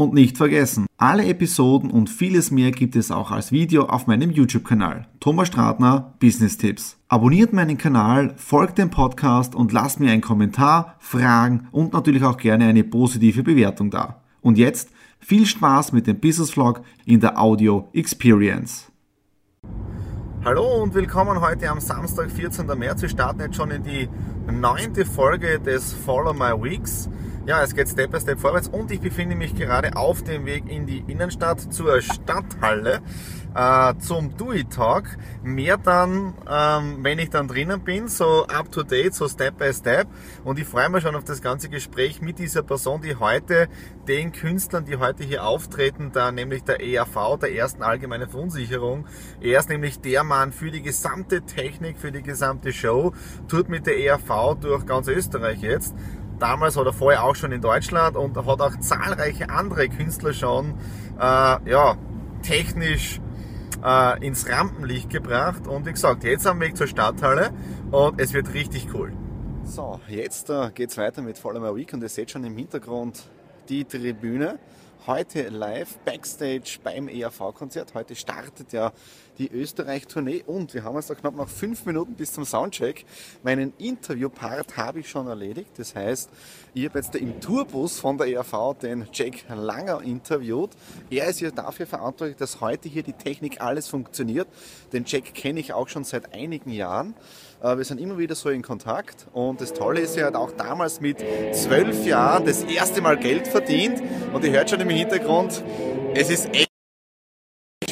Und 0.00 0.14
nicht 0.14 0.38
vergessen, 0.38 0.86
alle 0.96 1.26
Episoden 1.26 1.90
und 1.90 2.08
vieles 2.08 2.50
mehr 2.50 2.70
gibt 2.70 2.96
es 2.96 3.10
auch 3.10 3.30
als 3.30 3.52
Video 3.52 3.84
auf 3.84 4.06
meinem 4.06 4.30
YouTube-Kanal. 4.30 5.06
Thomas 5.20 5.48
Stratner, 5.48 6.14
Business 6.18 6.56
Tipps. 6.56 6.96
Abonniert 7.08 7.52
meinen 7.52 7.76
Kanal, 7.76 8.32
folgt 8.38 8.78
dem 8.78 8.88
Podcast 8.88 9.54
und 9.54 9.72
lasst 9.72 10.00
mir 10.00 10.10
einen 10.10 10.22
Kommentar, 10.22 10.96
Fragen 11.00 11.68
und 11.70 11.92
natürlich 11.92 12.24
auch 12.24 12.38
gerne 12.38 12.64
eine 12.64 12.82
positive 12.82 13.42
Bewertung 13.42 13.90
da. 13.90 14.22
Und 14.40 14.56
jetzt 14.56 14.88
viel 15.18 15.44
Spaß 15.44 15.92
mit 15.92 16.06
dem 16.06 16.18
Business 16.18 16.52
Vlog 16.52 16.80
in 17.04 17.20
der 17.20 17.38
Audio 17.38 17.90
Experience. 17.92 18.90
Hallo 20.42 20.82
und 20.82 20.94
willkommen 20.94 21.42
heute 21.42 21.68
am 21.68 21.78
Samstag, 21.78 22.30
14. 22.30 22.66
März. 22.66 23.02
Wir 23.02 23.10
starten 23.10 23.40
jetzt 23.40 23.56
schon 23.56 23.70
in 23.70 23.82
die 23.82 24.08
neunte 24.50 25.04
Folge 25.04 25.60
des 25.60 25.92
Follow 25.92 26.32
My 26.32 26.52
Weeks. 26.52 27.10
Ja, 27.46 27.62
es 27.62 27.74
geht 27.74 27.88
Step 27.88 28.10
by 28.10 28.20
Step 28.20 28.38
vorwärts 28.38 28.68
und 28.68 28.90
ich 28.90 29.00
befinde 29.00 29.34
mich 29.34 29.54
gerade 29.54 29.96
auf 29.96 30.22
dem 30.22 30.44
Weg 30.44 30.64
in 30.68 30.86
die 30.86 31.02
Innenstadt 31.06 31.72
zur 31.72 32.02
Stadthalle 32.02 33.00
äh, 33.54 33.94
zum 33.98 34.34
It 34.52 34.70
Talk. 34.70 35.04
Mehr 35.42 35.78
dann, 35.78 36.34
ähm, 36.48 36.98
wenn 37.00 37.18
ich 37.18 37.30
dann 37.30 37.48
drinnen 37.48 37.80
bin, 37.80 38.08
so 38.08 38.46
up 38.46 38.70
to 38.70 38.82
date, 38.82 39.14
so 39.14 39.26
Step 39.26 39.56
by 39.56 39.72
Step. 39.72 40.06
Und 40.44 40.58
ich 40.58 40.66
freue 40.66 40.90
mich 40.90 41.02
schon 41.02 41.16
auf 41.16 41.24
das 41.24 41.40
ganze 41.40 41.70
Gespräch 41.70 42.20
mit 42.20 42.38
dieser 42.38 42.62
Person, 42.62 43.00
die 43.00 43.16
heute 43.16 43.68
den 44.06 44.32
Künstlern, 44.32 44.84
die 44.84 44.98
heute 44.98 45.24
hier 45.24 45.44
auftreten, 45.44 46.10
da 46.12 46.32
nämlich 46.32 46.62
der 46.64 46.82
ERV, 46.82 47.38
der 47.40 47.54
ersten 47.54 47.82
allgemeinen 47.82 48.28
Verunsicherung. 48.28 49.06
Er 49.40 49.60
ist 49.60 49.70
nämlich 49.70 50.00
der 50.00 50.24
Mann 50.24 50.52
für 50.52 50.70
die 50.70 50.82
gesamte 50.82 51.40
Technik, 51.42 51.96
für 51.96 52.12
die 52.12 52.22
gesamte 52.22 52.72
Show, 52.72 53.14
tut 53.48 53.70
mit 53.70 53.86
der 53.86 53.98
ERV 53.98 54.56
durch 54.60 54.84
ganz 54.84 55.08
Österreich 55.08 55.62
jetzt 55.62 55.94
damals 56.40 56.76
oder 56.76 56.92
vorher 56.92 57.24
auch 57.24 57.36
schon 57.36 57.52
in 57.52 57.60
Deutschland 57.60 58.16
und 58.16 58.36
hat 58.36 58.60
auch 58.60 58.78
zahlreiche 58.80 59.50
andere 59.50 59.88
Künstler 59.88 60.32
schon 60.32 60.74
äh, 61.18 61.22
ja, 61.70 61.96
technisch 62.42 63.20
äh, 63.84 64.26
ins 64.26 64.48
Rampenlicht 64.48 65.10
gebracht. 65.10 65.66
Und 65.66 65.86
wie 65.86 65.92
gesagt, 65.92 66.24
jetzt 66.24 66.46
am 66.46 66.60
Weg 66.60 66.76
zur 66.76 66.86
Stadthalle 66.86 67.50
und 67.90 68.20
es 68.20 68.32
wird 68.32 68.52
richtig 68.54 68.88
cool. 68.94 69.12
So, 69.64 70.00
jetzt 70.08 70.50
äh, 70.50 70.70
geht 70.74 70.90
es 70.90 70.98
weiter 70.98 71.22
mit 71.22 71.38
Follow 71.38 71.60
My 71.60 71.74
Week 71.74 71.92
und 71.92 72.02
ihr 72.02 72.08
seht 72.08 72.30
schon 72.30 72.44
im 72.44 72.56
Hintergrund 72.56 73.22
die 73.68 73.84
Tribüne. 73.84 74.58
Heute 75.06 75.48
live 75.48 75.96
Backstage 76.04 76.78
beim 76.84 77.08
ERV-Konzert. 77.08 77.94
Heute 77.94 78.14
startet 78.14 78.74
ja 78.74 78.92
die 79.38 79.50
Österreich-Tournee 79.50 80.44
und 80.46 80.74
wir 80.74 80.84
haben 80.84 80.96
jetzt 80.96 81.08
da 81.08 81.14
knapp 81.14 81.34
noch 81.34 81.48
fünf 81.48 81.86
Minuten 81.86 82.12
bis 82.12 82.34
zum 82.34 82.44
Soundcheck. 82.44 83.06
Meinen 83.42 83.72
Interview-Part 83.78 84.76
habe 84.76 85.00
ich 85.00 85.08
schon 85.08 85.26
erledigt. 85.26 85.70
Das 85.78 85.94
heißt, 85.94 86.28
ich 86.74 86.84
habe 86.84 86.98
jetzt 86.98 87.14
im 87.14 87.40
Tourbus 87.40 87.98
von 87.98 88.18
der 88.18 88.26
ERV 88.26 88.74
den 88.82 89.08
Jack 89.10 89.44
Langer 89.48 90.02
interviewt. 90.02 90.72
Er 91.08 91.28
ist 91.28 91.40
ja 91.40 91.50
dafür 91.50 91.86
verantwortlich, 91.86 92.36
dass 92.36 92.60
heute 92.60 92.90
hier 92.90 93.02
die 93.02 93.14
Technik 93.14 93.62
alles 93.62 93.88
funktioniert. 93.88 94.48
Den 94.92 95.04
Jack 95.06 95.32
kenne 95.32 95.60
ich 95.60 95.72
auch 95.72 95.88
schon 95.88 96.04
seit 96.04 96.34
einigen 96.34 96.70
Jahren. 96.70 97.14
Äh, 97.62 97.78
wir 97.78 97.84
sind 97.84 98.00
immer 98.00 98.18
wieder 98.18 98.34
so 98.34 98.50
in 98.50 98.60
Kontakt 98.60 99.26
und 99.32 99.60
das 99.60 99.72
Tolle 99.72 100.00
ist, 100.00 100.16
er 100.16 100.26
hat 100.26 100.34
auch 100.34 100.50
damals 100.52 101.00
mit 101.00 101.24
zwölf 101.52 102.04
Jahren 102.06 102.44
das 102.44 102.64
erste 102.64 103.00
Mal 103.00 103.16
Geld 103.16 103.48
verdient 103.48 104.02
und 104.32 104.44
ihr 104.44 104.50
hört 104.52 104.68
schon 104.68 104.80
im 104.80 104.89
Hintergrund, 104.90 105.62
es 106.14 106.30
ist 106.30 106.46
echt 106.54 106.70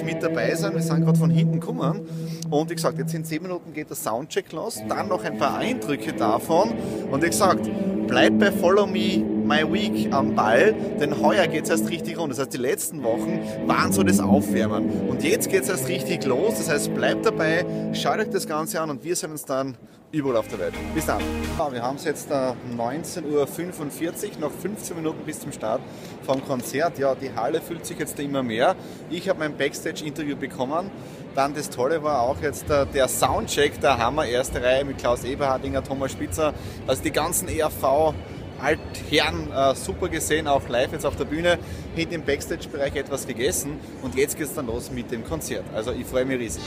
mit 0.04 0.22
dabei 0.22 0.54
sein. 0.54 0.75
Wir 0.75 0.82
sind 0.82 1.04
gerade 1.04 1.19
von 1.19 1.31
hinten 1.31 1.60
gekommen. 1.60 2.09
Und 2.50 2.70
wie 2.70 2.75
gesagt, 2.75 2.98
jetzt 2.98 3.14
in 3.14 3.25
10 3.25 3.42
Minuten 3.42 3.72
geht 3.72 3.91
der 3.91 3.97
Soundcheck 3.97 4.53
los. 4.53 4.81
Dann 4.88 5.09
noch 5.09 5.25
ein 5.25 5.38
paar 5.38 5.59
Eindrücke 5.59 6.12
davon. 6.12 6.72
Und 7.10 7.22
wie 7.22 7.26
gesagt, 7.26 7.69
bleibt 8.06 8.38
bei 8.38 8.50
Follow 8.50 8.86
Me 8.86 9.38
My 9.48 9.64
Week 9.72 10.12
am 10.12 10.34
Ball, 10.34 10.75
denn 11.00 11.22
heuer 11.22 11.47
geht 11.47 11.64
es 11.64 11.70
erst 11.70 11.88
richtig 11.88 12.19
rund. 12.19 12.31
Das 12.31 12.38
heißt, 12.38 12.53
die 12.53 12.59
letzten 12.59 13.03
Wochen 13.03 13.41
waren 13.66 13.92
so 13.92 14.03
das 14.03 14.20
Aufwärmen. 14.20 15.09
Und 15.09 15.25
jetzt 15.25 15.48
geht 15.48 15.62
es 15.62 15.70
erst 15.70 15.88
richtig 15.88 16.26
los. 16.26 16.59
Das 16.59 16.69
heißt, 16.69 16.94
bleibt 16.94 17.25
dabei, 17.25 17.64
schaut 17.94 18.19
euch 18.19 18.28
das 18.28 18.47
Ganze 18.47 18.78
an 18.78 18.91
und 18.91 19.03
wir 19.04 19.16
sehen 19.16 19.31
uns 19.31 19.47
dann 19.47 19.78
überall 20.12 20.36
auf 20.36 20.48
der 20.48 20.59
Welt. 20.59 20.75
Bis 20.94 21.06
dann. 21.06 21.22
Ja, 21.59 21.72
wir 21.72 21.82
haben 21.82 21.97
es 21.97 22.04
jetzt 22.04 22.31
äh, 22.31 22.53
19.45 22.76 23.25
Uhr, 23.25 24.41
noch 24.41 24.50
15 24.50 24.97
Minuten 24.97 25.25
bis 25.25 25.41
zum 25.41 25.50
Start 25.50 25.80
vom 26.25 26.44
Konzert. 26.44 26.98
Ja, 26.98 27.15
die 27.15 27.34
Halle 27.34 27.62
fühlt 27.62 27.86
sich 27.86 27.98
jetzt 27.98 28.20
immer 28.20 28.42
mehr. 28.42 28.76
Ich 29.09 29.30
habe 29.30 29.38
mein 29.38 29.56
Backstage-Interview 29.56 30.36
bekommen. 30.36 30.91
Dann 31.34 31.54
das 31.54 31.70
Tolle 31.70 32.03
war 32.03 32.20
auch 32.20 32.42
jetzt 32.42 32.69
äh, 32.69 32.84
der 32.84 33.09
Soundcheck 33.09 33.80
der 33.80 33.97
Hammer, 33.97 34.26
erste 34.26 34.62
Reihe 34.62 34.84
mit 34.84 34.98
Klaus 34.98 35.25
Eberhardinger, 35.25 35.82
Thomas 35.82 36.12
Spitzer, 36.12 36.53
also 36.86 37.03
die 37.03 37.12
ganzen 37.12 37.48
ERV 37.48 38.12
Altherren 38.60 39.52
äh, 39.52 39.74
super 39.74 40.08
gesehen, 40.08 40.46
auch 40.46 40.69
live 40.69 40.92
jetzt 40.92 41.06
auf 41.06 41.16
der 41.16 41.24
Bühne, 41.24 41.58
hinten 41.94 42.14
im 42.14 42.22
Backstage-Bereich 42.22 42.96
etwas 42.96 43.26
gegessen 43.26 43.78
und 44.02 44.14
jetzt 44.14 44.36
geht 44.36 44.46
es 44.46 44.54
dann 44.54 44.66
los 44.66 44.91
mit 44.91 45.10
dem 45.10 45.24
Konzert. 45.24 45.64
Also 45.74 45.92
ich 45.92 46.06
freue 46.06 46.24
mich 46.24 46.38
riesig. 46.38 46.62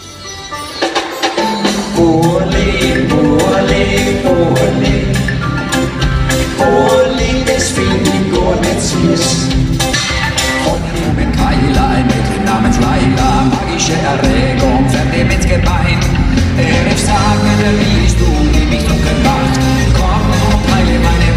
Das 7.62 7.70
finde 7.70 8.10
ich 8.10 8.34
gar 8.34 8.56
nicht 8.60 8.82
süß. 8.82 9.48
Von 10.64 10.82
Ruben 10.82 11.32
Keiler, 11.32 11.90
ein 11.90 12.08
Mädchen 12.08 12.44
namens 12.44 12.78
Laila, 12.80 13.52
magische 13.52 13.94
Erregung, 13.94 14.90
vernehm 14.90 15.30
ins 15.30 15.46
Gebein. 15.46 16.00
Er 16.58 16.92
ist 16.92 17.06
sagen, 17.06 17.52
wie 17.78 18.02
bist 18.02 18.20
du, 18.20 18.26
die 18.52 18.66
mich 18.66 18.84
dunkel 18.88 19.16
macht. 19.24 19.60
Komm 19.96 20.26
und 20.56 20.74
heile 20.74 21.00
meine 21.00 21.31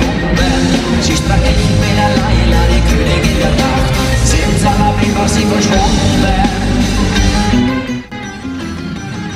Sie 1.14 1.22
sprach 1.22 1.36
ich 1.36 1.56
bin 1.78 1.96
Laila, 1.96 2.62
die 2.70 2.82
Königin 2.90 3.38
der 3.38 3.50
Nacht. 3.50 3.94
Simsalabim 4.24 5.16
war 5.16 5.28
sie 5.28 5.44
verschwunden. 5.44 6.24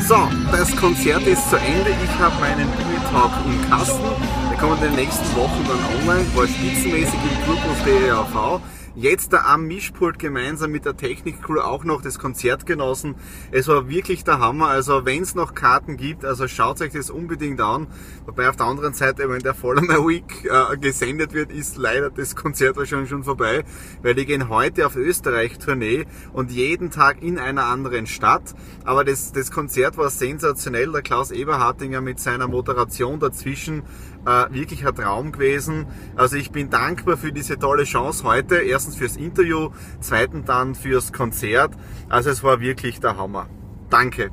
So, 0.09 0.17
das 0.51 0.75
Konzert 0.75 1.23
ist 1.25 1.49
zu 1.49 1.57
Ende. 1.57 1.91
Ich 2.03 2.19
habe 2.19 2.35
meinen 2.41 2.69
Talk 3.13 3.31
im 3.47 3.71
Kasten. 3.71 4.03
Der 4.51 4.59
kommt 4.59 4.83
in 4.83 4.89
den 4.89 4.97
nächsten 4.97 5.37
Wochen 5.37 5.65
dann 5.69 5.79
online. 6.01 6.27
War 6.35 6.49
spitzenmäßig 6.49 7.15
im 7.15 7.45
Clubus 7.45 7.79
der 7.87 8.09
ERV 8.09 8.61
jetzt 8.99 9.33
da 9.33 9.45
am 9.45 9.67
Mischpult 9.67 10.19
gemeinsam 10.19 10.73
mit 10.73 10.85
der 10.85 10.97
Technikcrew 10.97 11.61
auch 11.61 11.85
noch 11.85 12.03
das 12.03 12.19
Konzert 12.19 12.67
genossen. 12.67 13.15
Es 13.53 13.69
war 13.69 13.89
wirklich 13.89 14.25
der 14.25 14.41
Hammer. 14.41 14.69
Also 14.69 15.05
wenn 15.05 15.23
es 15.23 15.35
noch 15.35 15.55
Karten 15.55 15.97
gibt, 15.97 16.25
also 16.25 16.49
schaut 16.49 16.81
euch 16.81 16.93
das 16.93 17.09
unbedingt 17.09 17.61
an. 17.61 17.87
Wobei 18.27 18.49
auf 18.49 18.57
der 18.57 18.67
anderen 18.67 18.95
Seite, 18.95 19.29
wenn 19.29 19.39
der 19.41 19.55
Follow 19.55 19.83
My 19.83 19.97
Week 20.07 20.45
äh, 20.45 20.77
gesendet 20.77 21.33
wird, 21.33 21.53
ist 21.53 21.77
leider 21.77 22.11
das 22.11 22.35
Konzert 22.35 22.77
wahrscheinlich 22.77 23.09
schon 23.09 23.23
vorbei, 23.23 23.65
weil 24.03 24.15
die 24.15 24.27
gehen 24.27 24.49
heute 24.49 24.85
auf 24.87 24.97
Österreich-Tournee 24.97 26.07
und 26.33 26.51
jeden 26.51 26.91
Tag 26.91 27.23
in 27.23 27.39
einer 27.39 27.67
anderen 27.67 28.07
Stadt. 28.07 28.55
Aber 28.85 29.05
das, 29.05 29.33
das 29.33 29.51
Konzert 29.53 29.97
war 29.97 30.11
sensationell. 30.11 30.91
Der 30.91 31.03
Klaus 31.03 31.31
Eberhardinger 31.31 32.01
mit 32.01 32.19
seiner 32.19 32.49
Moderation 32.49 33.21
dazwischen 33.21 33.83
äh, 34.27 34.53
wirklich 34.53 34.87
ein 34.87 34.95
Traum 34.95 35.33
gewesen. 35.33 35.87
Also 36.17 36.37
ich 36.37 36.51
bin 36.51 36.71
dankbar 36.71 37.17
für 37.17 37.33
diese 37.33 37.59
tolle 37.59 37.85
Chance 37.85 38.25
heute. 38.25 38.57
Erstens 38.57 38.97
fürs 38.97 39.17
Interview, 39.17 39.71
zweitens 40.01 40.47
dann 40.47 40.75
fürs 40.75 41.13
Konzert. 41.13 41.75
Also 42.09 42.31
es 42.31 42.43
war 42.43 42.61
wirklich 42.61 43.01
der 43.01 43.17
Hammer. 43.17 43.49
Danke. 43.91 44.31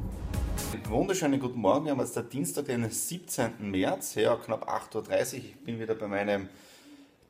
Wunderschönen 0.89 1.39
guten 1.39 1.59
Morgen. 1.59 1.85
Wir 1.85 1.91
haben 1.91 1.99
jetzt 1.99 2.15
der 2.15 2.23
Dienstag, 2.23 2.65
den 2.65 2.89
17. 2.89 3.71
März, 3.71 4.15
ja, 4.15 4.35
knapp 4.35 4.69
8.30 4.69 4.97
Uhr. 4.97 5.39
Ich 5.39 5.55
bin 5.63 5.79
wieder 5.79 5.95
bei 5.95 6.07
meinem 6.07 6.47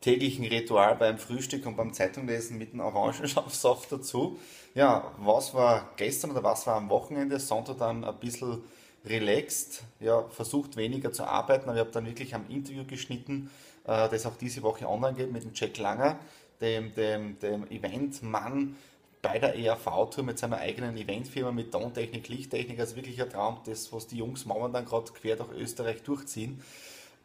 täglichen 0.01 0.45
Ritual 0.45 0.95
beim 0.95 1.18
Frühstück 1.18 1.65
und 1.65 1.75
beim 1.75 1.94
Zeitunglesen 1.94 2.57
mit 2.57 2.74
einem 2.74 2.81
Orangensaft 2.81 3.91
dazu. 3.91 4.39
Ja, 4.75 5.12
was 5.18 5.53
war 5.53 5.89
gestern 5.95 6.31
oder 6.31 6.44
was 6.44 6.68
war 6.68 6.75
am 6.75 6.89
Wochenende? 6.89 7.39
Sonntag 7.39 7.77
dann 7.80 8.03
ein 8.03 8.15
bisschen 8.19 8.62
relaxed, 9.07 9.84
ja, 10.00 10.24
versucht 10.30 10.78
weniger 10.78 11.12
zu 11.12 11.24
arbeiten, 11.24 11.66
aber 11.66 11.75
ich 11.75 11.80
habe 11.80 11.92
dann 11.92 12.06
wirklich 12.06 12.34
am 12.36 12.50
Interview 12.50 12.84
geschnitten, 12.86 13.50
äh, 13.86 14.10
das 14.10 14.25
auch 14.25 14.36
diese 14.36 14.62
Woche 14.63 14.88
online 14.88 15.16
geht 15.16 15.31
mit 15.31 15.44
dem 15.44 15.52
Jack 15.54 15.78
Langer, 15.78 16.19
dem, 16.62 16.94
dem, 16.96 17.40
dem 17.40 17.69
Eventmann 17.69 18.75
bei 19.22 19.40
der 19.40 19.56
ERV-Tour 19.56 20.24
mit 20.24 20.38
seiner 20.38 20.57
eigenen 20.57 20.96
Eventfirma 20.98 21.52
mit 21.52 21.72
Tontechnik, 21.72 22.28
Lichttechnik, 22.28 22.80
also 22.80 22.96
wirklich 22.96 23.19
ein 23.22 23.30
Traum, 23.30 23.57
das, 23.66 23.92
was 23.92 24.07
die 24.07 24.18
Jungs 24.18 24.46
momentan 24.46 24.86
gerade 24.86 25.12
quer 25.12 25.36
durch 25.36 25.52
Österreich 25.52 26.04
durchziehen. 26.04 26.62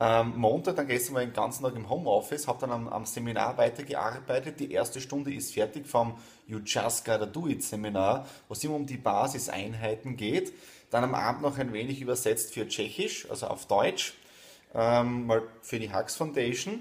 Ähm, 0.03 0.33
Montag, 0.37 0.77
dann 0.77 0.87
gestern 0.87 1.15
war 1.15 1.23
ich 1.23 1.29
den 1.29 1.35
ganzen 1.35 1.63
Tag 1.63 1.77
im 1.77 1.91
Homeoffice, 1.91 2.49
habe 2.49 2.59
dann 2.61 2.71
am, 2.71 2.89
am, 2.89 3.05
Seminar 3.05 3.59
weitergearbeitet. 3.59 4.59
Die 4.59 4.73
erste 4.73 4.99
Stunde 4.99 5.33
ist 5.35 5.53
fertig 5.53 5.87
vom 5.87 6.17
You 6.47 6.61
Just 6.65 7.05
Gotta 7.05 7.27
Do 7.27 7.47
It 7.47 7.63
Seminar, 7.63 8.27
wo 8.49 8.55
es 8.55 8.65
immer 8.65 8.77
um 8.77 8.87
die 8.87 8.97
Basiseinheiten 8.97 10.17
geht. 10.17 10.55
Dann 10.91 11.05
am 11.05 11.15
Abend 11.15 11.43
noch 11.43 11.59
ein 11.59 11.75
wenig 11.75 12.01
übersetzt 12.01 12.55
für 12.55 12.67
Tschechisch, 12.67 13.29
also 13.29 13.49
auf 13.49 13.67
Deutsch, 13.67 14.15
ähm, 14.75 15.27
mal 15.27 15.43
für 15.61 15.79
die 15.79 15.93
Hux 15.93 16.17
Foundation. 16.17 16.81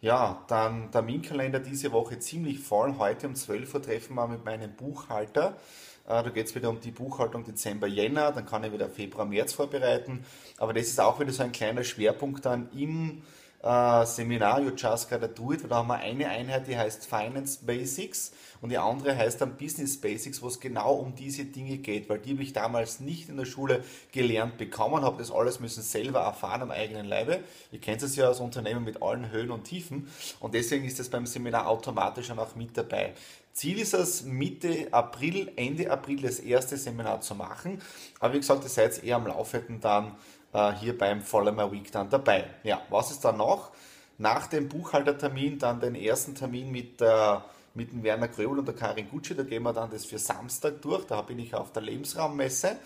Ja, 0.00 0.44
dann 0.48 0.90
Terminkalender 0.90 1.60
diese 1.60 1.92
Woche 1.92 2.18
ziemlich 2.18 2.58
voll. 2.58 2.96
Heute 2.98 3.28
um 3.28 3.36
12 3.36 3.74
Uhr 3.74 3.82
treffen 3.82 4.14
wir 4.14 4.26
mit 4.26 4.44
meinem 4.44 4.74
Buchhalter. 4.74 5.56
Äh, 6.06 6.22
da 6.22 6.30
geht 6.30 6.46
es 6.46 6.54
wieder 6.54 6.70
um 6.70 6.80
die 6.80 6.90
Buchhaltung 6.90 7.44
Dezember, 7.44 7.86
Jänner. 7.86 8.32
Dann 8.32 8.46
kann 8.46 8.64
ich 8.64 8.72
wieder 8.72 8.88
Februar, 8.88 9.26
März 9.26 9.52
vorbereiten. 9.52 10.24
Aber 10.58 10.72
das 10.72 10.86
ist 10.86 11.00
auch 11.00 11.20
wieder 11.20 11.32
so 11.32 11.42
ein 11.42 11.52
kleiner 11.52 11.84
Schwerpunkt 11.84 12.44
dann 12.46 12.68
im 12.76 13.22
äh, 13.66 14.06
Seminar 14.06 14.60
You 14.60 14.70
Just 14.76 15.10
Gotta 15.10 15.26
Do 15.26 15.52
It. 15.52 15.68
Da 15.68 15.76
haben 15.76 15.88
wir 15.88 15.96
eine 15.96 16.28
Einheit, 16.28 16.68
die 16.68 16.78
heißt 16.78 17.06
Finance 17.06 17.58
Basics 17.64 18.32
und 18.60 18.70
die 18.70 18.78
andere 18.78 19.16
heißt 19.16 19.40
dann 19.40 19.56
Business 19.56 20.00
Basics, 20.00 20.40
wo 20.40 20.46
es 20.46 20.60
genau 20.60 20.94
um 20.94 21.14
diese 21.14 21.44
Dinge 21.44 21.78
geht, 21.78 22.08
weil 22.08 22.18
die 22.20 22.32
habe 22.32 22.42
ich 22.42 22.52
damals 22.52 23.00
nicht 23.00 23.28
in 23.28 23.36
der 23.36 23.44
Schule 23.44 23.82
gelernt 24.12 24.56
bekommen, 24.56 25.04
habe 25.04 25.18
das 25.18 25.32
alles 25.32 25.58
müssen 25.58 25.82
selber 25.82 26.20
erfahren 26.20 26.62
am 26.62 26.70
eigenen 26.70 27.06
Leibe. 27.06 27.40
Ihr 27.72 27.80
kennt 27.80 28.02
es 28.02 28.14
ja 28.14 28.28
als 28.28 28.40
Unternehmen 28.40 28.84
mit 28.84 29.02
allen 29.02 29.30
Höhen 29.30 29.50
und 29.50 29.64
Tiefen 29.64 30.08
und 30.38 30.54
deswegen 30.54 30.84
ist 30.84 31.00
das 31.00 31.08
beim 31.08 31.26
Seminar 31.26 31.66
automatisch 31.66 32.28
dann 32.28 32.38
auch 32.38 32.54
mit 32.54 32.76
dabei. 32.76 33.14
Ziel 33.56 33.78
ist 33.78 33.94
es, 33.94 34.22
Mitte 34.22 34.88
April, 34.90 35.50
Ende 35.56 35.90
April 35.90 36.20
das 36.20 36.40
erste 36.40 36.76
Seminar 36.76 37.22
zu 37.22 37.34
machen. 37.34 37.80
Aber 38.20 38.34
wie 38.34 38.38
gesagt, 38.38 38.64
ihr 38.64 38.68
seid 38.68 39.02
eher 39.02 39.16
am 39.16 39.26
Laufenden 39.26 39.80
dann 39.80 40.12
äh, 40.56 40.72
hier 40.72 40.96
beim 40.96 41.20
Follow 41.20 41.52
My 41.52 41.70
Week 41.70 41.92
dann 41.92 42.08
dabei. 42.08 42.44
Ja, 42.64 42.80
was 42.88 43.10
ist 43.10 43.24
dann 43.24 43.36
noch? 43.36 43.70
Nach 44.18 44.46
dem 44.46 44.68
Buchhaltertermin 44.68 45.58
dann 45.58 45.80
den 45.80 45.94
ersten 45.94 46.34
Termin 46.34 46.70
mit 46.72 47.00
der 47.00 47.44
mit 47.74 47.92
dem 47.92 48.02
Werner 48.02 48.28
Gröbel 48.28 48.60
und 48.60 48.66
der 48.66 48.74
Karin 48.74 49.10
Gutsche. 49.10 49.34
Da 49.34 49.42
gehen 49.42 49.62
wir 49.62 49.74
dann 49.74 49.90
das 49.90 50.06
für 50.06 50.18
Samstag 50.18 50.80
durch. 50.80 51.04
Da 51.04 51.20
bin 51.20 51.38
ich 51.38 51.54
auf 51.54 51.72
der 51.72 51.82
Lebensraummesse. 51.82 52.78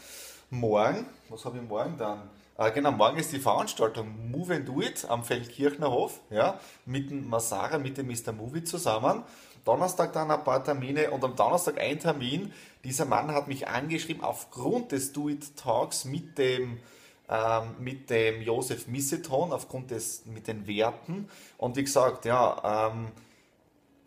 Morgen, 0.50 1.06
was 1.28 1.44
habe 1.44 1.58
ich 1.58 1.62
morgen 1.62 1.96
dann? 1.96 2.28
Äh, 2.58 2.72
genau, 2.72 2.90
morgen 2.90 3.18
ist 3.18 3.32
die 3.32 3.38
Veranstaltung 3.38 4.32
Move 4.32 4.56
and 4.56 4.68
Do 4.68 4.82
It 4.82 5.06
am 5.08 5.22
Feldkirchner 5.22 5.92
Hof, 5.92 6.18
ja, 6.28 6.58
mit 6.86 7.08
dem 7.10 7.28
Masara, 7.28 7.78
mit 7.78 7.98
dem 7.98 8.08
Mr. 8.08 8.32
Movie 8.32 8.64
zusammen. 8.64 9.22
Donnerstag 9.64 10.12
dann 10.12 10.32
ein 10.32 10.42
paar 10.42 10.64
Termine 10.64 11.12
und 11.12 11.22
am 11.22 11.36
Donnerstag 11.36 11.80
ein 11.80 12.00
Termin. 12.00 12.52
Dieser 12.82 13.04
Mann 13.04 13.30
hat 13.32 13.46
mich 13.46 13.68
angeschrieben 13.68 14.24
aufgrund 14.24 14.90
des 14.90 15.12
Do 15.12 15.28
It 15.28 15.56
Talks 15.56 16.04
mit 16.04 16.36
dem 16.36 16.80
ähm, 17.30 17.76
mit 17.78 18.10
dem 18.10 18.42
Josef 18.42 18.88
Misseton 18.88 19.52
aufgrund 19.52 19.90
des 19.92 20.26
mit 20.26 20.48
den 20.48 20.66
Werten. 20.66 21.28
Und 21.58 21.76
wie 21.76 21.84
gesagt 21.84 22.24
ja 22.24 22.90
ähm, 22.90 23.08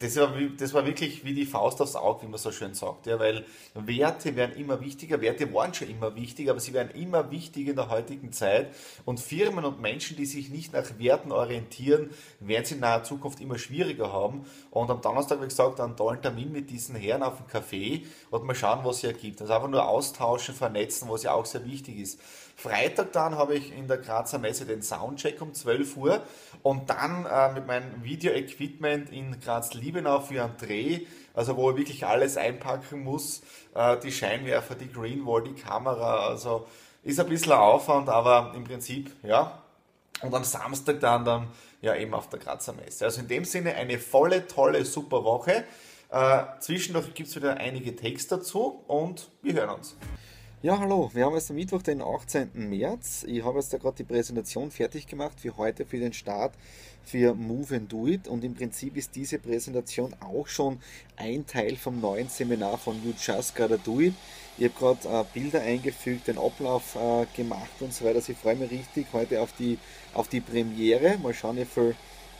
das 0.03 0.17
war, 0.17 0.33
das 0.57 0.73
war 0.73 0.85
wirklich 0.85 1.23
wie 1.23 1.33
die 1.33 1.45
Faust 1.45 1.79
aufs 1.81 1.95
Auge, 1.95 2.23
wie 2.23 2.27
man 2.27 2.37
so 2.37 2.51
schön 2.51 2.73
sagt. 2.73 3.07
Ja, 3.07 3.19
weil 3.19 3.45
Werte 3.73 4.35
werden 4.35 4.57
immer 4.57 4.81
wichtiger, 4.81 5.21
Werte 5.21 5.53
waren 5.53 5.73
schon 5.73 5.87
immer 5.89 6.13
wichtig, 6.15 6.49
aber 6.49 6.59
sie 6.59 6.73
werden 6.73 6.91
immer 6.93 7.31
wichtiger 7.31 7.69
in 7.69 7.77
der 7.77 7.89
heutigen 7.89 8.33
Zeit. 8.33 8.67
Und 9.05 9.21
Firmen 9.21 9.63
und 9.63 9.79
Menschen, 9.81 10.17
die 10.17 10.25
sich 10.25 10.49
nicht 10.49 10.73
nach 10.73 10.83
Werten 10.97 11.31
orientieren, 11.31 12.09
werden 12.41 12.65
sie 12.65 12.73
in 12.75 12.81
naher 12.81 13.03
Zukunft 13.03 13.39
immer 13.39 13.57
schwieriger 13.57 14.11
haben. 14.11 14.45
Und 14.71 14.89
am 14.89 14.99
Donnerstag, 15.01 15.41
wie 15.41 15.45
gesagt, 15.45 15.79
einen 15.79 15.95
tollen 15.95 16.21
Termin 16.21 16.51
mit 16.51 16.69
diesen 16.69 16.95
Herren 16.95 17.23
auf 17.23 17.37
dem 17.37 17.47
Café 17.47 18.03
und 18.29 18.43
mal 18.43 18.55
schauen, 18.55 18.83
was 18.83 18.99
sie 18.99 19.07
ergibt. 19.07 19.39
Also 19.39 19.53
einfach 19.53 19.69
nur 19.69 19.87
austauschen, 19.87 20.53
vernetzen, 20.53 21.07
was 21.09 21.23
ja 21.23 21.33
auch 21.33 21.45
sehr 21.45 21.65
wichtig 21.65 21.97
ist. 21.99 22.19
Freitag 22.55 23.11
dann 23.13 23.35
habe 23.35 23.55
ich 23.55 23.75
in 23.75 23.87
der 23.87 23.97
Grazer 23.97 24.37
Messe 24.37 24.65
den 24.65 24.81
Soundcheck 24.81 25.41
um 25.41 25.53
12 25.53 25.97
Uhr 25.97 26.21
und 26.61 26.89
dann 26.89 27.25
äh, 27.25 27.51
mit 27.53 27.67
meinem 27.67 28.03
Video-Equipment 28.03 29.11
in 29.11 29.39
Graz-Liebenau 29.93 30.19
für 30.19 30.43
einen 30.43 30.57
Dreh, 30.57 31.05
also 31.33 31.55
wo 31.55 31.71
ich 31.71 31.77
wirklich 31.77 32.05
alles 32.05 32.37
einpacken 32.37 33.03
muss, 33.03 33.41
äh, 33.75 33.97
die 33.99 34.11
Scheinwerfer, 34.11 34.75
die 34.75 34.91
Greenwall, 34.91 35.43
die 35.43 35.53
Kamera, 35.53 36.27
also 36.27 36.67
ist 37.03 37.19
ein 37.19 37.27
bisschen 37.27 37.53
Aufwand, 37.53 38.09
aber 38.09 38.53
im 38.55 38.63
Prinzip, 38.63 39.11
ja. 39.23 39.59
Und 40.21 40.33
am 40.33 40.43
Samstag 40.43 40.99
dann, 41.01 41.25
dann 41.25 41.47
ja 41.81 41.95
eben 41.95 42.13
auf 42.13 42.29
der 42.29 42.39
Grazer 42.39 42.73
Messe. 42.73 43.05
Also 43.05 43.21
in 43.21 43.27
dem 43.27 43.43
Sinne 43.43 43.75
eine 43.75 43.99
volle, 43.99 44.47
tolle, 44.47 44.85
super 44.85 45.23
Woche. 45.23 45.65
Äh, 46.09 46.43
zwischendurch 46.59 47.13
gibt 47.13 47.27
es 47.27 47.35
wieder 47.35 47.57
einige 47.57 47.95
Texte 47.95 48.37
dazu 48.37 48.83
und 48.87 49.29
wir 49.41 49.53
hören 49.53 49.71
uns. 49.71 49.97
Ja, 50.63 50.79
hallo, 50.79 51.11
wir 51.13 51.25
haben 51.25 51.35
jetzt 51.35 51.49
am 51.49 51.57
Mittwoch, 51.57 51.81
den 51.81 52.01
18. 52.01 52.51
März. 52.53 53.25
Ich 53.27 53.43
habe 53.43 53.59
jetzt 53.59 53.73
da 53.73 53.77
gerade 53.77 53.97
die 53.97 54.05
Präsentation 54.05 54.71
fertig 54.71 55.07
gemacht 55.07 55.37
für 55.37 55.57
heute, 55.57 55.85
für 55.85 55.99
den 55.99 56.13
Start 56.13 56.53
für 57.03 57.33
Move 57.33 57.75
and 57.75 57.91
Do 57.91 58.07
It. 58.07 58.29
Und 58.29 58.45
im 58.45 58.55
Prinzip 58.55 58.95
ist 58.95 59.13
diese 59.13 59.39
Präsentation 59.39 60.15
auch 60.21 60.47
schon 60.47 60.79
ein 61.17 61.45
Teil 61.45 61.75
vom 61.75 61.99
neuen 61.99 62.29
Seminar 62.29 62.77
von 62.77 62.95
You 63.03 63.11
Just 63.19 63.57
Gotta 63.57 63.75
Do 63.75 63.99
It. 63.99 64.13
Ich 64.57 64.63
habe 64.63 65.01
gerade 65.01 65.19
äh, 65.19 65.25
Bilder 65.33 65.59
eingefügt, 65.59 66.29
den 66.29 66.37
Ablauf 66.37 66.95
äh, 66.95 67.25
gemacht 67.35 67.81
und 67.81 67.93
so 67.93 68.05
weiter. 68.05 68.19
Also 68.19 68.31
ich 68.31 68.37
freue 68.37 68.55
mich 68.55 68.71
richtig 68.71 69.07
heute 69.11 69.41
auf 69.41 69.51
die, 69.59 69.77
auf 70.13 70.29
die 70.29 70.39
Premiere. 70.39 71.17
Mal 71.17 71.33
schauen, 71.33 71.57
wie 71.57 71.65
viele 71.65 71.93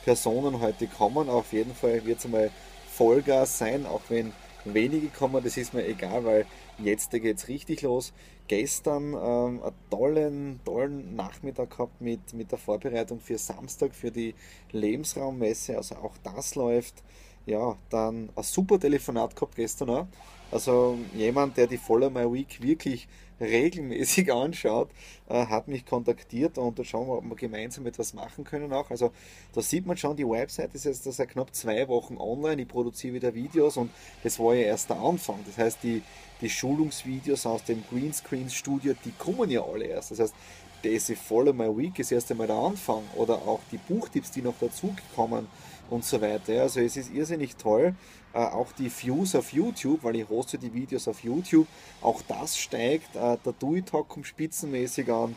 Personen 0.05 0.61
heute 0.61 0.87
kommen. 0.87 1.27
Auf 1.27 1.51
jeden 1.51 1.75
Fall 1.75 2.05
wird 2.05 2.19
es 2.19 2.25
einmal 2.25 2.51
Vollgas 2.89 3.57
sein, 3.57 3.85
auch 3.85 4.03
wenn 4.07 4.31
wenige 4.65 5.07
kommen, 5.07 5.43
das 5.43 5.57
ist 5.57 5.73
mir 5.73 5.85
egal, 5.85 6.23
weil 6.25 6.45
jetzt 6.79 7.11
geht 7.11 7.37
es 7.37 7.47
richtig 7.47 7.81
los. 7.81 8.13
Gestern 8.47 9.13
ähm, 9.13 9.63
einen 9.63 9.73
tollen, 9.89 10.59
tollen 10.65 11.15
Nachmittag 11.15 11.71
gehabt 11.71 12.01
mit, 12.01 12.33
mit 12.33 12.51
der 12.51 12.59
Vorbereitung 12.59 13.19
für 13.19 13.37
Samstag, 13.37 13.95
für 13.95 14.11
die 14.11 14.35
Lebensraummesse, 14.71 15.77
also 15.77 15.95
auch 15.95 16.15
das 16.23 16.55
läuft. 16.55 17.03
Ja, 17.45 17.77
dann 17.89 18.29
ein 18.35 18.43
super 18.43 18.79
Telefonat 18.79 19.35
gehabt 19.35 19.55
gestern 19.55 19.89
auch. 19.89 20.07
Also 20.51 20.97
jemand, 21.15 21.57
der 21.57 21.67
die 21.67 21.77
Follow 21.77 22.09
My 22.09 22.31
Week 22.31 22.61
wirklich 22.61 23.07
regelmäßig 23.43 24.31
anschaut, 24.33 24.89
äh, 25.29 25.45
hat 25.45 25.67
mich 25.67 25.85
kontaktiert 25.85 26.57
und 26.57 26.79
da 26.79 26.83
schauen 26.83 27.07
wir, 27.07 27.17
ob 27.17 27.25
wir 27.25 27.35
gemeinsam 27.35 27.85
etwas 27.85 28.13
machen 28.13 28.43
können 28.43 28.71
auch. 28.73 28.89
Also 28.89 29.11
da 29.53 29.61
sieht 29.61 29.85
man 29.85 29.97
schon, 29.97 30.17
die 30.17 30.27
Website 30.27 30.73
ist 30.73 30.85
jetzt 30.85 31.03
seit 31.03 31.29
knapp 31.29 31.53
zwei 31.53 31.87
Wochen 31.87 32.17
online, 32.17 32.61
ich 32.61 32.67
produziere 32.67 33.15
wieder 33.15 33.33
Videos 33.33 33.77
und 33.77 33.91
das 34.23 34.39
war 34.39 34.55
ja 34.55 34.63
erst 34.63 34.89
der 34.89 34.97
Anfang. 34.97 35.39
Das 35.45 35.57
heißt, 35.57 35.83
die, 35.83 36.01
die 36.41 36.49
Schulungsvideos 36.49 37.45
aus 37.45 37.63
dem 37.63 37.83
Greenscreen 37.89 38.49
Studio, 38.49 38.93
die 39.05 39.11
kommen 39.11 39.49
ja 39.49 39.63
alle 39.63 39.85
erst. 39.85 40.11
Das 40.11 40.19
heißt, 40.19 40.35
diese 40.83 41.15
Follow 41.15 41.53
My 41.53 41.75
Week 41.77 41.97
ist 41.99 42.11
erst 42.11 42.29
einmal 42.31 42.47
der 42.47 42.57
Anfang 42.57 43.03
oder 43.15 43.35
auch 43.35 43.61
die 43.71 43.77
Buchtipps, 43.77 44.31
die 44.31 44.41
noch 44.41 44.55
dazugekommen 44.59 45.47
und 45.93 46.03
so 46.03 46.19
weiter. 46.21 46.61
Also 46.61 46.79
es 46.79 46.97
ist 46.97 47.13
irrsinnig 47.13 47.55
toll. 47.55 47.95
Äh, 48.33 48.39
auch 48.39 48.71
die 48.71 48.91
Views 48.91 49.35
auf 49.35 49.53
YouTube, 49.53 50.03
weil 50.03 50.15
ich 50.15 50.27
hoste 50.27 50.57
die 50.57 50.73
Videos 50.73 51.07
auf 51.07 51.23
YouTube, 51.23 51.67
auch 52.01 52.21
das 52.27 52.57
steigt. 52.57 53.15
Äh, 53.15 53.37
der 53.45 53.53
Do-It-Talk 53.59 54.09
kommt 54.09 54.25
spitzenmäßig 54.25 55.11
an. 55.11 55.35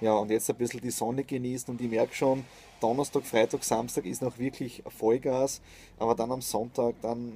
Ja, 0.00 0.14
und 0.14 0.30
jetzt 0.30 0.48
ein 0.48 0.56
bisschen 0.56 0.80
die 0.80 0.90
Sonne 0.90 1.24
genießen 1.24 1.70
und 1.74 1.80
ich 1.80 1.90
merke 1.90 2.14
schon, 2.14 2.44
Donnerstag, 2.80 3.26
Freitag, 3.26 3.64
Samstag 3.64 4.06
ist 4.06 4.22
noch 4.22 4.38
wirklich 4.38 4.82
Vollgas, 4.86 5.60
aber 5.98 6.14
dann 6.14 6.30
am 6.30 6.40
Sonntag 6.40 6.94
dann 7.02 7.32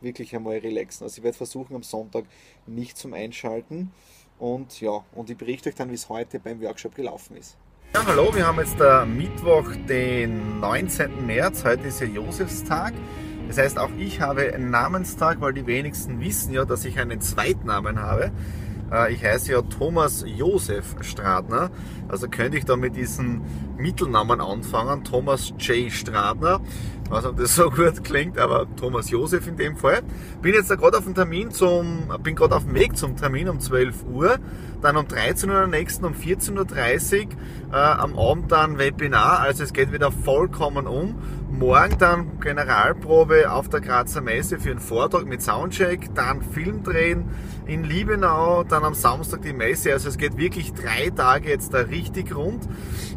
wirklich 0.00 0.34
einmal 0.34 0.58
relaxen. 0.58 1.04
Also 1.04 1.18
ich 1.18 1.24
werde 1.24 1.36
versuchen 1.36 1.74
am 1.74 1.82
Sonntag 1.82 2.24
nicht 2.66 2.96
zum 2.96 3.12
Einschalten 3.12 3.92
und 4.38 4.80
ja, 4.80 5.04
und 5.16 5.30
ich 5.30 5.36
berichte 5.36 5.68
euch 5.68 5.74
dann, 5.74 5.90
wie 5.90 5.94
es 5.94 6.08
heute 6.08 6.38
beim 6.38 6.62
Workshop 6.62 6.94
gelaufen 6.94 7.36
ist. 7.36 7.56
Ja, 7.96 8.04
hallo, 8.06 8.30
wir 8.34 8.46
haben 8.46 8.58
jetzt 8.58 8.78
der 8.78 9.06
Mittwoch, 9.06 9.64
den 9.88 10.60
19. 10.60 11.24
März. 11.24 11.64
Heute 11.64 11.88
ist 11.88 11.98
ja 11.98 12.06
Josefstag. 12.06 12.92
Das 13.48 13.56
heißt, 13.56 13.78
auch 13.78 13.88
ich 13.96 14.20
habe 14.20 14.52
einen 14.52 14.68
Namenstag, 14.68 15.40
weil 15.40 15.54
die 15.54 15.66
wenigsten 15.66 16.20
wissen 16.20 16.52
ja, 16.52 16.66
dass 16.66 16.84
ich 16.84 16.98
einen 16.98 17.22
Zweitnamen 17.22 18.02
habe. 18.02 18.32
Äh, 18.90 19.14
ich 19.14 19.24
heiße 19.24 19.52
ja 19.52 19.62
Thomas 19.62 20.24
Josef 20.26 20.96
Stradner, 21.00 21.70
also 22.08 22.28
könnte 22.28 22.58
ich 22.58 22.64
da 22.64 22.76
mit 22.76 22.96
diesem 22.96 23.42
Mittelnamen 23.76 24.40
anfangen, 24.40 25.04
Thomas 25.04 25.52
J. 25.58 25.90
Stradner. 25.90 26.60
Ich 27.04 27.10
weiß 27.10 27.22
nicht, 27.22 27.30
ob 27.30 27.36
das 27.36 27.54
so 27.54 27.70
gut 27.70 28.02
klingt, 28.02 28.36
aber 28.36 28.66
Thomas 28.74 29.10
Josef 29.10 29.46
in 29.46 29.56
dem 29.56 29.76
Fall. 29.76 30.02
Bin 30.42 30.54
jetzt 30.54 30.68
gerade 30.68 30.98
auf 30.98 31.04
dem 31.04 31.14
Termin 31.14 31.52
zum, 31.52 32.08
bin 32.22 32.34
gerade 32.34 32.56
auf 32.56 32.64
dem 32.64 32.74
Weg 32.74 32.96
zum 32.96 33.16
Termin 33.16 33.48
um 33.48 33.60
12 33.60 34.04
Uhr, 34.12 34.38
dann 34.82 34.96
um 34.96 35.06
13 35.06 35.50
Uhr 35.50 35.56
am 35.56 35.70
nächsten, 35.70 36.04
um 36.04 36.14
14.30 36.14 37.26
Uhr 37.26 37.32
äh, 37.72 37.76
am 37.76 38.18
Abend 38.18 38.50
dann 38.50 38.78
Webinar, 38.78 39.38
also 39.38 39.62
es 39.62 39.72
geht 39.72 39.92
wieder 39.92 40.10
vollkommen 40.10 40.86
um 40.86 41.14
Morgen 41.58 41.96
dann 41.98 42.38
Generalprobe 42.40 43.50
auf 43.50 43.70
der 43.70 43.80
Grazer 43.80 44.20
Messe 44.20 44.58
für 44.58 44.72
einen 44.72 44.78
Vortrag 44.78 45.24
mit 45.24 45.40
Soundcheck, 45.40 46.14
dann 46.14 46.42
Film 46.42 46.82
drehen 46.82 47.30
in 47.64 47.82
Liebenau, 47.82 48.62
dann 48.62 48.84
am 48.84 48.92
Samstag 48.92 49.40
die 49.40 49.54
Messe. 49.54 49.94
Also 49.94 50.10
es 50.10 50.18
geht 50.18 50.36
wirklich 50.36 50.74
drei 50.74 51.08
Tage 51.08 51.48
jetzt 51.48 51.72
da 51.72 51.78
richtig 51.78 52.36
rund. 52.36 52.68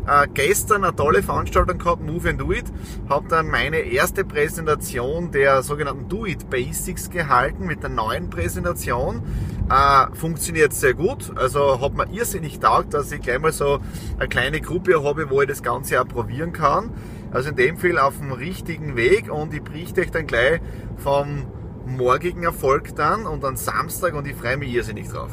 Äh, 0.08 0.30
gestern 0.34 0.86
eine 0.86 0.96
tolle 0.96 1.22
Veranstaltung 1.22 1.80
gehabt, 1.80 2.02
Move 2.02 2.30
and 2.30 2.40
Do 2.40 2.54
It. 2.54 2.64
Habe 3.10 3.28
dann 3.28 3.48
meine 3.48 3.80
erste 3.80 4.24
Präsentation 4.24 5.32
der 5.32 5.62
sogenannten 5.62 6.08
Do 6.08 6.26
It 6.26 6.50
Basics 6.50 7.10
gehalten 7.10 7.66
mit 7.66 7.84
der 7.84 7.90
neuen 7.90 8.30
Präsentation. 8.30 9.22
Äh, 9.70 10.16
funktioniert 10.16 10.72
sehr 10.72 10.94
gut. 10.94 11.34
Also 11.36 11.82
hat 11.82 11.94
mir 11.94 12.10
irrsinnig 12.10 12.60
taugt, 12.60 12.94
dass 12.94 13.12
ich 13.12 13.22
gleich 13.22 13.40
mal 13.40 13.52
so 13.52 13.80
eine 14.18 14.30
kleine 14.30 14.62
Gruppe 14.62 15.04
habe, 15.04 15.30
wo 15.30 15.42
ich 15.42 15.50
das 15.50 15.62
Ganze 15.62 16.02
auch 16.02 16.08
probieren 16.08 16.54
kann. 16.54 16.92
Also 17.32 17.50
in 17.50 17.56
dem 17.56 17.78
Fall 17.78 18.00
auf 18.00 18.18
dem 18.18 18.32
richtigen 18.32 18.96
Weg 18.96 19.32
und 19.32 19.54
ich 19.54 19.62
berichte 19.62 20.02
euch 20.02 20.12
dann 20.12 20.26
gleich 20.26 20.62
vom 20.98 21.46
morgigen 21.86 22.44
Erfolg 22.44 22.96
dann 22.96 23.26
und 23.26 23.44
am 23.46 23.56
Samstag 23.56 24.14
und 24.14 24.28
ich 24.28 24.36
freue 24.36 24.58
mich 24.58 24.74
irrsinnig 24.74 25.08
drauf. 25.10 25.32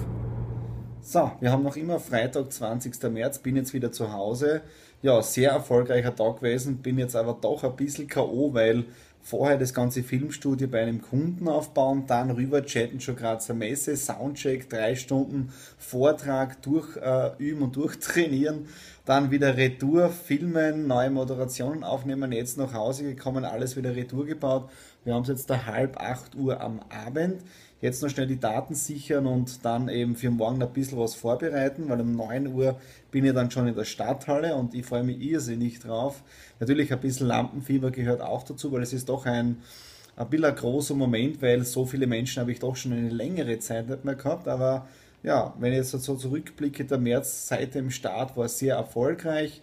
So, 1.01 1.31
wir 1.41 1.53
haben 1.53 1.63
noch 1.63 1.77
immer 1.77 2.01
Freitag, 2.01 2.53
20. 2.53 3.01
März, 3.13 3.39
bin 3.39 3.57
jetzt 3.57 3.73
wieder 3.73 3.93
zu 3.93 4.13
Hause. 4.13 4.63
Ja, 5.03 5.23
sehr 5.23 5.53
erfolgreicher 5.53 6.15
Tag 6.15 6.39
gewesen, 6.39 6.79
bin 6.79 6.99
jetzt 6.99 7.15
aber 7.15 7.39
doch 7.41 7.63
ein 7.63 7.77
bisschen 7.77 8.09
K.O., 8.09 8.53
weil 8.55 8.87
vorher 9.27 9.59
das 9.59 9.75
ganze 9.75 10.05
Filmstudio 10.05 10.69
bei 10.69 10.83
einem 10.83 11.03
Kunden 11.03 11.49
aufbauen, 11.49 12.05
dann 12.07 12.31
rüber 12.31 12.65
chatten 12.65 13.01
schon 13.01 13.17
gerade 13.17 13.41
zur 13.41 13.57
Messe, 13.57 13.97
Soundcheck, 13.97 14.71
drei 14.71 14.95
Stunden 14.95 15.53
Vortrag 15.79 16.63
durchüben 16.63 17.61
äh, 17.61 17.65
und 17.65 17.75
durchtrainieren, 17.75 18.69
dann 19.05 19.33
wieder 19.33 19.57
Retour, 19.57 20.11
filmen, 20.11 20.87
neue 20.87 21.11
Moderationen 21.11 21.83
aufnehmen, 21.83 22.31
jetzt 22.31 22.57
nach 22.57 22.73
Hause 22.73 23.03
gekommen, 23.03 23.45
alles 23.45 23.77
wieder 23.77 23.97
Retour 23.97 24.27
gebaut. 24.27 24.71
Wir 25.07 25.15
haben 25.15 25.23
es 25.23 25.29
jetzt 25.29 25.49
da 25.49 25.67
halb 25.67 26.01
acht 26.01 26.35
Uhr 26.35 26.61
am 26.61 26.81
Abend. 26.89 27.41
Jetzt 27.81 28.03
noch 28.03 28.11
schnell 28.11 28.27
die 28.27 28.41
Daten 28.41 28.75
sichern 28.75 29.29
und 29.29 29.65
dann 29.65 29.89
eben 29.89 30.17
für 30.17 30.33
morgen 30.33 30.61
ein 30.61 30.73
bisschen 30.73 30.99
was 30.99 31.15
vorbereiten, 31.15 31.89
weil 31.89 32.01
um 32.01 32.17
9 32.17 32.49
Uhr 32.49 32.77
bin 33.13 33.25
ich 33.25 33.33
dann 33.33 33.53
schon 33.53 33.69
in 33.69 33.77
der 33.77 33.85
Stadthalle 33.85 34.57
und 34.57 34.75
ich 34.75 34.85
freue 34.85 35.05
mich 35.05 35.21
irrsinnig 35.21 35.79
drauf. 35.79 36.25
Natürlich 36.59 36.93
ein 36.93 36.99
bisschen 36.99 37.29
Lampenfieber 37.29 37.93
gehört 37.93 38.21
auch 38.21 38.43
dazu, 38.43 38.73
weil 38.73 38.83
es 38.83 38.93
ist 38.93 39.09
doch 39.09 39.27
ein, 39.27 39.59
ein 40.17 40.29
bisschen 40.29 40.47
ein 40.47 40.57
großer 40.57 40.95
Moment, 40.95 41.41
weil 41.41 41.65
so 41.65 41.87
viele 41.87 42.09
Menschen 42.09 42.41
habe 42.41 42.51
ich 42.51 42.59
doch 42.59 42.75
schon 42.75 42.93
eine 42.93 43.09
längere 43.09 43.61
Zeit 43.61 43.89
nicht 43.89 44.05
mehr 44.05 44.17
gehabt, 44.17 44.49
aber 44.49 44.89
ja, 45.23 45.55
wenn 45.61 45.71
ich 45.71 45.79
jetzt 45.79 45.93
so 45.93 46.17
zurückblicke, 46.17 46.85
der 46.85 46.99
März 46.99 47.47
seit 47.47 47.77
dem 47.77 47.93
Start 47.93 48.37
war 48.37 48.49
sehr 48.49 48.75
erfolgreich. 48.75 49.63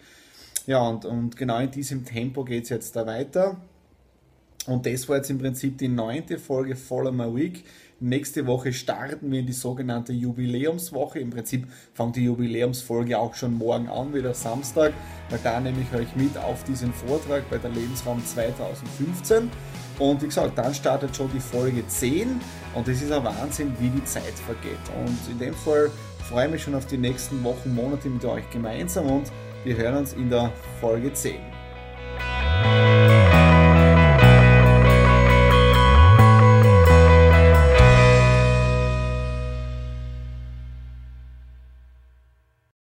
Ja, 0.68 0.88
und, 0.88 1.04
und 1.04 1.36
genau 1.36 1.60
in 1.60 1.72
diesem 1.72 2.06
Tempo 2.06 2.46
geht 2.46 2.64
es 2.64 2.70
jetzt 2.70 2.96
da 2.96 3.06
weiter. 3.06 3.58
Und 4.68 4.86
das 4.86 5.10
war 5.10 5.18
jetzt 5.18 5.30
im 5.30 5.40
Prinzip 5.40 5.78
die 5.78 5.90
neunte 5.90 6.38
Folge 6.38 6.76
Follow 6.76 7.12
My 7.12 7.34
Week. 7.36 7.64
Nächste 8.00 8.46
Woche 8.48 8.74
starten 8.74 9.32
wir 9.32 9.40
in 9.40 9.46
die 9.46 9.54
sogenannte 9.54 10.14
Jubiläumswoche. 10.14 11.20
Im 11.20 11.30
Prinzip 11.30 11.68
fängt 11.94 12.16
die 12.16 12.26
Jubiläumsfolge 12.26 13.18
auch 13.18 13.34
schon 13.34 13.58
morgen 13.58 13.88
an, 13.88 14.14
wieder 14.14 14.34
Samstag. 14.34 14.94
weil 15.30 15.40
Da 15.44 15.60
nehme 15.60 15.78
ich 15.82 15.98
euch 15.98 16.16
mit 16.16 16.38
auf 16.38 16.64
diesen 16.64 16.94
Vortrag 16.94 17.50
bei 17.50 17.58
der 17.58 17.72
Lebensraum 17.72 18.24
2015. 18.26 19.50
Und 20.00 20.22
wie 20.22 20.26
gesagt, 20.26 20.58
dann 20.58 20.74
startet 20.74 21.16
schon 21.16 21.30
die 21.34 21.40
Folge 21.40 21.88
10 21.88 22.42
und 22.74 22.88
es 22.88 23.02
ist 23.02 23.12
ein 23.12 23.24
Wahnsinn, 23.24 23.74
wie 23.80 23.90
die 23.90 24.04
Zeit 24.06 24.34
vergeht. 24.46 24.80
Und 25.06 25.32
in 25.32 25.40
dem 25.40 25.54
Fall 25.54 25.90
freue 26.28 26.46
ich 26.46 26.52
mich 26.52 26.64
schon 26.64 26.76
auf 26.76 26.88
die 26.88 26.98
nächsten 26.98 27.44
Wochen, 27.44 27.76
Monate 27.76 28.10
mit 28.10 28.26
euch 28.26 28.50
gemeinsam 28.50 29.10
und 29.10 29.32
wir 29.64 29.78
hören 29.78 29.98
uns 29.98 30.14
in 30.14 30.30
der 30.30 30.52
Folge 30.82 31.14
10. 31.14 31.63